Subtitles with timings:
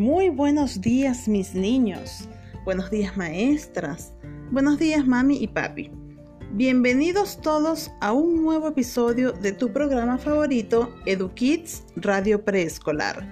[0.00, 2.26] Muy buenos días mis niños.
[2.64, 4.14] Buenos días maestras.
[4.50, 5.90] Buenos días mami y papi.
[6.52, 13.30] Bienvenidos todos a un nuevo episodio de tu programa favorito EduKids Radio Preescolar.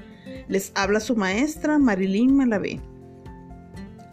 [0.48, 2.82] Les habla su maestra Marilyn Malavé.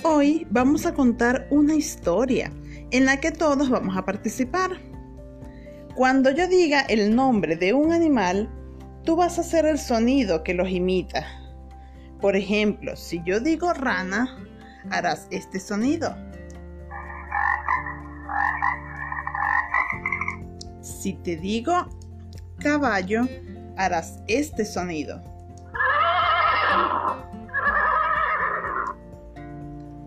[0.05, 2.53] Hoy vamos a contar una historia
[2.91, 4.79] en la que todos vamos a participar.
[5.93, 8.49] Cuando yo diga el nombre de un animal,
[9.03, 11.44] tú vas a hacer el sonido que los imita.
[12.25, 14.35] Por ejemplo, si yo digo rana,
[14.89, 16.15] harás este sonido.
[20.81, 21.87] Si te digo
[22.57, 23.27] caballo,
[23.77, 25.21] harás este sonido.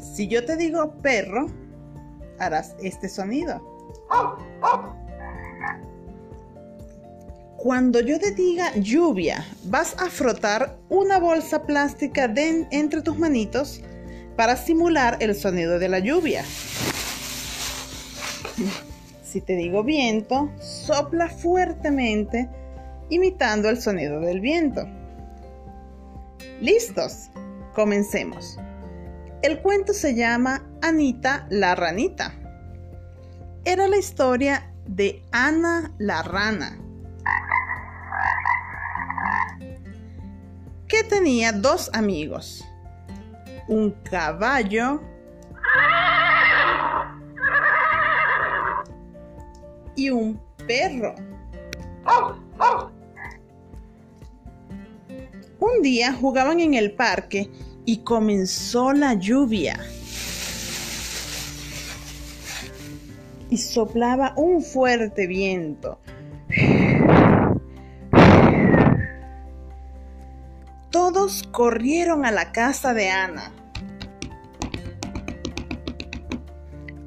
[0.00, 1.46] Si yo te digo perro,
[2.40, 3.62] harás este sonido.
[7.68, 13.82] Cuando yo te diga lluvia, vas a frotar una bolsa plástica entre tus manitos
[14.36, 16.46] para simular el sonido de la lluvia.
[19.22, 22.48] Si te digo viento, sopla fuertemente
[23.10, 24.88] imitando el sonido del viento.
[26.62, 27.28] ¿Listos?
[27.74, 28.58] Comencemos.
[29.42, 32.32] El cuento se llama Anita la ranita.
[33.66, 36.87] Era la historia de Ana la rana
[40.88, 42.64] que tenía dos amigos,
[43.68, 45.02] un caballo
[49.94, 51.14] y un perro.
[55.60, 57.50] Un día jugaban en el parque
[57.84, 59.78] y comenzó la lluvia.
[63.50, 65.98] Y soplaba un fuerte viento
[71.10, 73.50] Todos corrieron a la casa de Ana.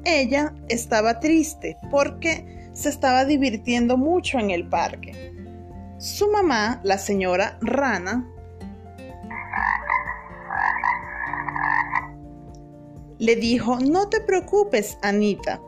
[0.04, 5.32] Ella estaba triste porque se estaba divirtiendo mucho en el parque.
[5.98, 8.28] Su mamá, la señora Rana,
[13.18, 15.60] le dijo, no te preocupes, Anita.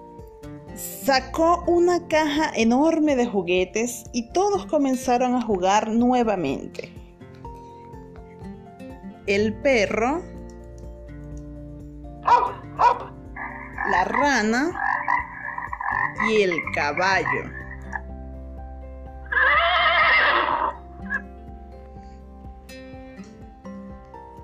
[0.74, 6.93] Sacó una caja enorme de juguetes y todos comenzaron a jugar nuevamente
[9.26, 10.22] el perro,
[13.90, 14.70] la rana
[16.28, 17.50] y el caballo.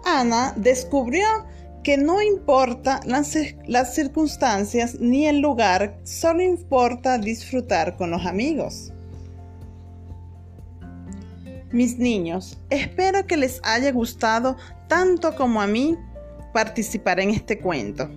[0.04, 1.26] Ana descubrió
[1.82, 3.36] que no importa las,
[3.66, 8.92] las, circunstancias ni el lugar, solo importa disfrutar con los amigos.
[11.72, 14.56] Mis niños, espero que les haya gustado
[14.88, 15.97] tanto como a mí
[16.53, 18.08] participar en este cuento.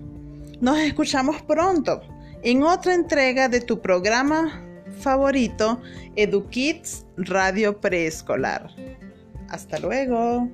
[0.59, 2.01] Nos escuchamos pronto
[2.41, 4.63] en otra entrega de tu programa
[4.99, 5.81] favorito,
[6.15, 8.69] EduKids Radio Preescolar.
[9.49, 10.49] Hasta luego.